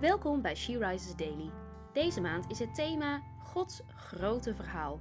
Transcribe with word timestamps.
Welkom 0.00 0.42
bij 0.42 0.54
She 0.54 0.78
Rises 0.78 1.16
Daily. 1.16 1.50
Deze 1.92 2.20
maand 2.20 2.50
is 2.50 2.58
het 2.58 2.74
thema 2.74 3.22
Gods 3.44 3.80
grote 3.96 4.54
verhaal. 4.54 5.00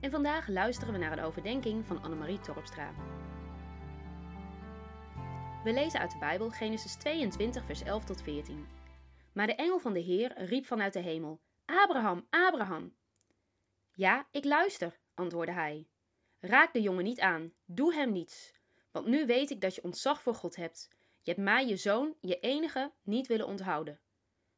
En 0.00 0.10
vandaag 0.10 0.48
luisteren 0.48 0.92
we 0.92 0.98
naar 0.98 1.12
een 1.12 1.24
overdenking 1.24 1.86
van 1.86 2.02
Annemarie 2.02 2.40
Torpstra. 2.40 2.94
We 5.64 5.72
lezen 5.72 6.00
uit 6.00 6.10
de 6.10 6.18
Bijbel 6.18 6.50
Genesis 6.50 6.94
22, 6.94 7.64
vers 7.64 7.82
11 7.82 8.04
tot 8.04 8.22
14. 8.22 8.66
Maar 9.32 9.46
de 9.46 9.54
engel 9.54 9.78
van 9.78 9.92
de 9.92 10.00
Heer 10.00 10.44
riep 10.44 10.66
vanuit 10.66 10.92
de 10.92 11.00
hemel: 11.00 11.40
Abraham, 11.64 12.26
Abraham! 12.30 12.94
Ja, 13.92 14.26
ik 14.30 14.44
luister, 14.44 14.98
antwoordde 15.14 15.54
hij. 15.54 15.88
Raak 16.40 16.72
de 16.72 16.82
jongen 16.82 17.04
niet 17.04 17.20
aan, 17.20 17.52
doe 17.64 17.94
hem 17.94 18.12
niets, 18.12 18.54
want 18.90 19.06
nu 19.06 19.26
weet 19.26 19.50
ik 19.50 19.60
dat 19.60 19.74
je 19.74 19.84
ontzag 19.84 20.22
voor 20.22 20.34
God 20.34 20.56
hebt. 20.56 20.88
Je 21.20 21.30
hebt 21.30 21.42
mij, 21.42 21.66
je 21.66 21.76
zoon, 21.76 22.14
je 22.20 22.38
enige, 22.38 22.92
niet 23.02 23.26
willen 23.26 23.46
onthouden. 23.46 24.00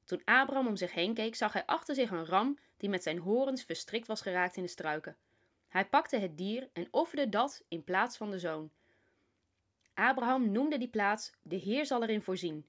Toen 0.05 0.23
Abraham 0.25 0.67
om 0.67 0.77
zich 0.77 0.93
heen 0.93 1.15
keek, 1.15 1.35
zag 1.35 1.53
hij 1.53 1.67
achter 1.67 1.95
zich 1.95 2.11
een 2.11 2.27
ram 2.27 2.59
die 2.77 2.89
met 2.89 3.03
zijn 3.03 3.19
horens 3.19 3.65
verstrikt 3.65 4.07
was 4.07 4.21
geraakt 4.21 4.57
in 4.57 4.63
de 4.63 4.69
struiken. 4.69 5.17
Hij 5.69 5.87
pakte 5.87 6.19
het 6.19 6.37
dier 6.37 6.69
en 6.73 6.89
offerde 6.91 7.29
dat 7.29 7.65
in 7.69 7.85
plaats 7.85 8.17
van 8.17 8.31
de 8.31 8.39
zoon. 8.39 8.71
Abraham 9.95 10.51
noemde 10.51 10.79
die 10.79 10.89
plaats: 10.89 11.33
De 11.43 11.57
Heer 11.57 11.87
zal 11.87 12.03
erin 12.03 12.23
voorzien. 12.23 12.67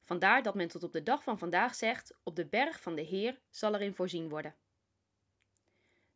Vandaar 0.00 0.42
dat 0.42 0.54
men 0.54 0.68
tot 0.68 0.82
op 0.82 0.92
de 0.92 1.02
dag 1.02 1.22
van 1.22 1.38
vandaag 1.38 1.74
zegt: 1.74 2.14
Op 2.22 2.36
de 2.36 2.46
berg 2.46 2.80
van 2.80 2.94
de 2.94 3.02
Heer 3.02 3.40
zal 3.50 3.74
erin 3.74 3.94
voorzien 3.94 4.28
worden. 4.28 4.54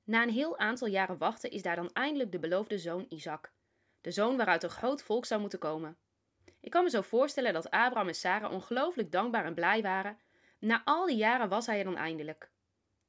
Na 0.05 0.23
een 0.23 0.31
heel 0.31 0.59
aantal 0.59 0.89
jaren 0.89 1.19
wachten 1.19 1.51
is 1.51 1.63
daar 1.63 1.77
dan 1.77 1.93
eindelijk 1.93 2.33
de 2.33 2.39
beloofde 2.39 2.79
zoon 2.79 3.07
Isaac, 3.09 3.53
de 4.01 4.11
zoon 4.11 4.37
waaruit 4.37 4.63
een 4.63 4.71
groot 4.71 5.03
volk 5.03 5.25
zou 5.25 5.41
moeten 5.41 5.59
komen. 5.59 5.97
Ik 6.61 6.71
kan 6.71 6.85
me 6.85 6.91
zo 6.91 7.01
voorstellen 7.01 7.53
dat 7.53 7.71
Abraham 7.71 8.09
en 8.09 8.15
Sarah 8.15 8.53
ongelooflijk 8.53 9.13
dankbaar 9.13 9.45
en 9.45 9.55
blij 9.55 9.83
waren. 9.83 10.19
Na 10.65 10.83
al 10.85 11.07
die 11.07 11.17
jaren 11.17 11.49
was 11.49 11.67
hij 11.67 11.79
er 11.79 11.85
dan 11.85 11.97
eindelijk. 11.97 12.51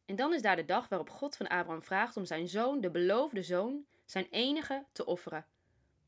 En 0.06 0.16
dan 0.16 0.34
is 0.34 0.42
daar 0.42 0.56
de 0.56 0.66
dag 0.66 0.88
waarop 0.88 1.10
God 1.10 1.38
van 1.38 1.48
Abraham 1.48 1.84
vraagt 1.84 2.18
om 2.18 2.26
zijn 2.26 2.48
zoon, 2.48 2.82
de 2.82 2.92
beloofde 2.92 3.44
zoon, 3.44 3.86
zijn 4.06 4.28
enige, 4.30 4.86
te 4.92 5.06
offeren. 5.06 5.46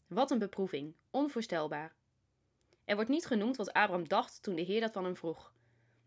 Wat 0.08 0.31
een 0.31 0.39
beproeving, 0.39 0.95
onvoorstelbaar. 1.12 1.95
Er 2.86 2.95
wordt 2.95 3.09
niet 3.09 3.26
genoemd 3.26 3.58
wat 3.58 3.73
Abraham 3.73 4.08
dacht 4.08 4.44
toen 4.44 4.56
de 4.56 4.62
Heer 4.62 4.81
dat 4.81 4.92
van 4.92 5.04
hem 5.04 5.16
vroeg. 5.16 5.54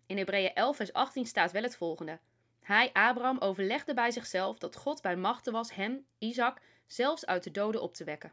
In 0.06 0.16
Hebreeën 0.16 0.54
11, 0.54 0.76
vers 0.76 0.92
18 0.92 1.26
staat 1.26 1.52
wel 1.52 1.62
het 1.62 1.76
volgende: 1.76 2.18
Hij, 2.60 2.92
Abraham, 2.92 3.38
overlegde 3.38 3.94
bij 3.94 4.10
zichzelf 4.10 4.58
dat 4.58 4.76
God 4.76 5.02
bij 5.02 5.16
machten 5.16 5.52
was 5.52 5.74
hem, 5.74 6.06
Isaac, 6.18 6.60
zelfs 6.86 7.26
uit 7.26 7.44
de 7.44 7.50
doden 7.50 7.82
op 7.82 7.94
te 7.94 8.04
wekken. 8.04 8.32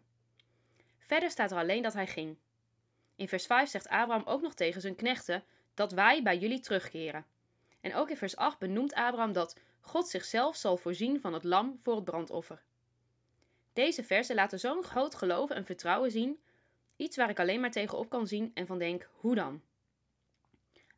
Verder 0.97 1.29
staat 1.29 1.51
er 1.51 1.57
alleen 1.57 1.83
dat 1.83 1.93
hij 1.93 2.07
ging. 2.07 2.37
In 3.15 3.27
vers 3.27 3.45
5 3.45 3.69
zegt 3.69 3.87
Abraham 3.87 4.25
ook 4.25 4.41
nog 4.41 4.53
tegen 4.53 4.81
zijn 4.81 4.95
knechten 4.95 5.43
dat 5.77 5.91
wij 5.91 6.23
bij 6.23 6.37
jullie 6.37 6.59
terugkeren. 6.59 7.25
En 7.81 7.95
ook 7.95 8.09
in 8.09 8.17
vers 8.17 8.35
8 8.35 8.59
benoemt 8.59 8.93
Abraham 8.93 9.33
dat 9.33 9.59
God 9.81 10.07
zichzelf 10.07 10.55
zal 10.55 10.77
voorzien 10.77 11.19
van 11.19 11.33
het 11.33 11.43
lam 11.43 11.79
voor 11.79 11.95
het 11.95 12.03
brandoffer. 12.03 12.63
Deze 13.73 14.03
versen 14.03 14.35
laten 14.35 14.59
zo'n 14.59 14.83
groot 14.83 15.15
geloof 15.15 15.49
en 15.49 15.65
vertrouwen 15.65 16.11
zien, 16.11 16.39
iets 16.95 17.17
waar 17.17 17.29
ik 17.29 17.39
alleen 17.39 17.59
maar 17.59 17.71
tegenop 17.71 18.09
kan 18.09 18.27
zien 18.27 18.51
en 18.53 18.67
van 18.67 18.77
denk: 18.77 19.09
hoe 19.11 19.35
dan? 19.35 19.61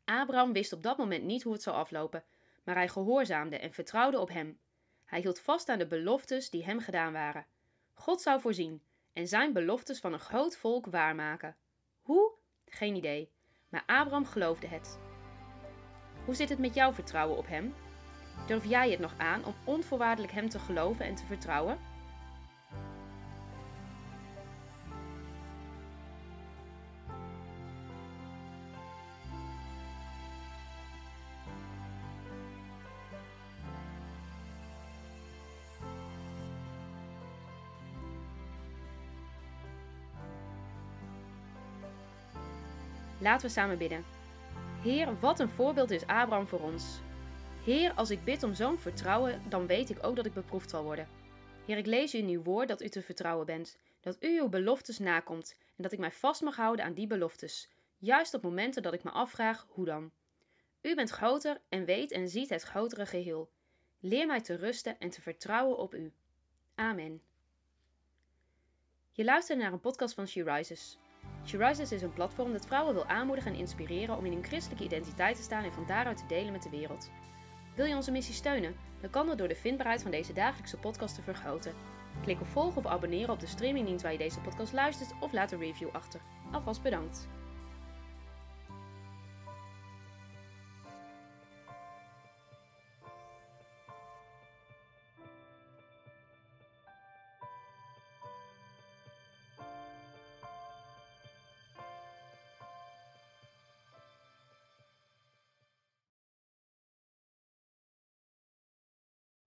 Abraham 0.04 0.52
wist 0.52 0.72
op 0.72 0.82
dat 0.82 0.96
moment 0.96 1.24
niet 1.24 1.42
hoe 1.42 1.52
het 1.52 1.62
zou 1.62 1.76
aflopen, 1.76 2.24
maar 2.62 2.74
hij 2.74 2.88
gehoorzaamde 2.88 3.58
en 3.58 3.72
vertrouwde 3.72 4.18
op 4.18 4.28
hem. 4.28 4.58
Hij 5.04 5.20
hield 5.20 5.40
vast 5.40 5.68
aan 5.68 5.78
de 5.78 5.86
beloftes 5.86 6.50
die 6.50 6.64
hem 6.64 6.80
gedaan 6.80 7.12
waren. 7.12 7.46
God 7.94 8.20
zou 8.20 8.40
voorzien 8.40 8.82
en 9.12 9.28
zijn 9.28 9.52
beloftes 9.52 10.00
van 10.00 10.12
een 10.12 10.20
groot 10.20 10.56
volk 10.56 10.86
waarmaken. 10.86 11.56
Hoe? 12.02 12.32
Geen 12.64 12.94
idee. 12.94 13.30
Maar 13.70 13.82
Abraham 13.86 14.26
geloofde 14.26 14.66
het. 14.66 14.98
Hoe 16.24 16.34
zit 16.34 16.48
het 16.48 16.58
met 16.58 16.74
jouw 16.74 16.92
vertrouwen 16.92 17.38
op 17.38 17.48
hem? 17.48 17.74
Durf 18.46 18.64
jij 18.64 18.90
het 18.90 19.00
nog 19.00 19.14
aan 19.16 19.44
om 19.44 19.54
onvoorwaardelijk 19.64 20.32
hem 20.32 20.48
te 20.48 20.58
geloven 20.58 21.04
en 21.04 21.14
te 21.14 21.26
vertrouwen? 21.26 21.78
Laten 43.20 43.46
we 43.46 43.52
samen 43.52 43.78
bidden. 43.78 44.04
Heer, 44.82 45.20
wat 45.20 45.40
een 45.40 45.48
voorbeeld 45.48 45.90
is 45.90 46.06
Abraham 46.06 46.46
voor 46.46 46.60
ons. 46.60 47.00
Heer, 47.64 47.92
als 47.92 48.10
ik 48.10 48.24
bid 48.24 48.42
om 48.42 48.54
zo'n 48.54 48.78
vertrouwen, 48.78 49.42
dan 49.48 49.66
weet 49.66 49.90
ik 49.90 49.98
ook 50.06 50.16
dat 50.16 50.26
ik 50.26 50.34
beproefd 50.34 50.70
zal 50.70 50.82
worden. 50.82 51.08
Heer, 51.66 51.76
ik 51.76 51.86
lees 51.86 52.14
u 52.14 52.18
in 52.18 52.28
uw 52.28 52.42
woord 52.42 52.68
dat 52.68 52.82
u 52.82 52.88
te 52.88 53.02
vertrouwen 53.02 53.46
bent, 53.46 53.76
dat 54.00 54.16
u 54.20 54.40
uw 54.40 54.48
beloftes 54.48 54.98
nakomt 54.98 55.56
en 55.76 55.82
dat 55.82 55.92
ik 55.92 55.98
mij 55.98 56.12
vast 56.12 56.40
mag 56.42 56.56
houden 56.56 56.84
aan 56.84 56.94
die 56.94 57.06
beloftes, 57.06 57.68
juist 57.98 58.34
op 58.34 58.42
momenten 58.42 58.82
dat 58.82 58.92
ik 58.92 59.02
me 59.02 59.10
afvraag 59.10 59.66
hoe 59.68 59.84
dan. 59.84 60.10
U 60.82 60.94
bent 60.94 61.10
groter 61.10 61.60
en 61.68 61.84
weet 61.84 62.10
en 62.10 62.28
ziet 62.28 62.48
het 62.48 62.62
grotere 62.62 63.06
geheel. 63.06 63.50
Leer 63.98 64.26
mij 64.26 64.40
te 64.40 64.54
rusten 64.54 64.98
en 64.98 65.10
te 65.10 65.20
vertrouwen 65.20 65.78
op 65.78 65.94
u. 65.94 66.12
Amen. 66.74 67.22
Je 69.12 69.24
luistert 69.24 69.58
naar 69.58 69.72
een 69.72 69.80
podcast 69.80 70.14
van 70.14 70.26
She 70.26 70.42
Rises. 70.42 70.98
She 71.50 71.56
Rises 71.56 71.92
is 71.92 72.02
een 72.02 72.12
platform 72.12 72.52
dat 72.52 72.66
vrouwen 72.66 72.94
wil 72.94 73.06
aanmoedigen 73.06 73.52
en 73.52 73.58
inspireren 73.58 74.16
om 74.16 74.24
in 74.24 74.32
hun 74.32 74.44
christelijke 74.44 74.84
identiteit 74.84 75.36
te 75.36 75.42
staan 75.42 75.64
en 75.64 75.72
van 75.72 75.86
daaruit 75.86 76.16
te 76.16 76.26
delen 76.26 76.52
met 76.52 76.62
de 76.62 76.70
wereld. 76.70 77.10
Wil 77.74 77.86
je 77.86 77.94
onze 77.94 78.10
missie 78.10 78.34
steunen? 78.34 78.76
Dan 79.00 79.10
kan 79.10 79.26
dat 79.26 79.38
door 79.38 79.48
de 79.48 79.54
vindbaarheid 79.54 80.02
van 80.02 80.10
deze 80.10 80.32
dagelijkse 80.32 80.76
podcast 80.76 81.14
te 81.14 81.22
vergroten. 81.22 81.74
Klik 82.22 82.40
op 82.40 82.46
volgen 82.46 82.76
of 82.76 82.86
abonneren 82.86 83.30
op 83.30 83.40
de 83.40 83.46
streamingdienst 83.46 84.02
waar 84.02 84.12
je 84.12 84.18
deze 84.18 84.40
podcast 84.40 84.72
luistert 84.72 85.14
of 85.20 85.32
laat 85.32 85.52
een 85.52 85.58
review 85.58 85.88
achter. 85.92 86.20
Alvast 86.52 86.82
bedankt. 86.82 87.28